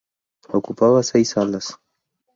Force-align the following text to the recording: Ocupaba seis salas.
Ocupaba 0.59 1.03
seis 1.03 1.29
salas. 1.33 1.73